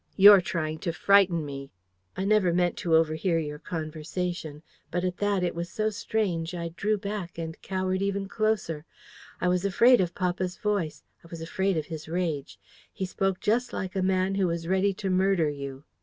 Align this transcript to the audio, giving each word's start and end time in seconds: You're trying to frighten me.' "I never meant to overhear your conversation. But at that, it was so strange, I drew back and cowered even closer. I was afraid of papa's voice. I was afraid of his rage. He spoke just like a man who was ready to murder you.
You're 0.15 0.41
trying 0.41 0.79
to 0.79 0.91
frighten 0.93 1.45
me.' 1.45 1.69
"I 2.17 2.25
never 2.25 2.51
meant 2.51 2.75
to 2.77 2.95
overhear 2.95 3.37
your 3.37 3.59
conversation. 3.59 4.63
But 4.89 5.03
at 5.03 5.17
that, 5.17 5.43
it 5.43 5.53
was 5.53 5.69
so 5.69 5.91
strange, 5.91 6.55
I 6.55 6.69
drew 6.69 6.97
back 6.97 7.37
and 7.37 7.61
cowered 7.61 8.01
even 8.01 8.27
closer. 8.27 8.83
I 9.39 9.47
was 9.47 9.63
afraid 9.63 10.01
of 10.01 10.15
papa's 10.15 10.57
voice. 10.57 11.03
I 11.23 11.27
was 11.27 11.39
afraid 11.39 11.77
of 11.77 11.85
his 11.85 12.07
rage. 12.07 12.59
He 12.91 13.05
spoke 13.05 13.39
just 13.41 13.73
like 13.73 13.95
a 13.95 14.01
man 14.01 14.33
who 14.33 14.47
was 14.47 14.67
ready 14.67 14.91
to 14.95 15.11
murder 15.11 15.49
you. 15.51 15.83